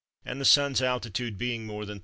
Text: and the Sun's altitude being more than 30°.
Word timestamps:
and 0.25 0.41
the 0.41 0.45
Sun's 0.45 0.81
altitude 0.81 1.37
being 1.37 1.67
more 1.67 1.85
than 1.85 1.99
30°. 1.99 1.99